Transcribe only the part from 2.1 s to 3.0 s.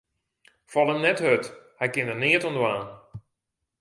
neat oan dwaan.